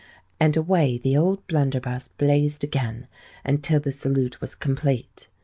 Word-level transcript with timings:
_'And 0.39 0.57
away 0.57 0.97
the 0.97 1.15
old 1.15 1.45
blunderbuss 1.45 2.07
blazed 2.07 2.63
again, 2.63 3.07
until 3.45 3.79
the 3.79 3.91
salute 3.91 4.41
was 4.41 4.55
complete. 4.55 5.27